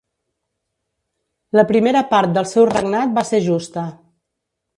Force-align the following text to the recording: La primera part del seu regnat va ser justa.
La 1.59 1.65
primera 1.73 2.01
part 2.15 2.33
del 2.39 2.49
seu 2.53 2.67
regnat 2.71 3.15
va 3.21 3.27
ser 3.29 3.43
justa. 3.51 3.87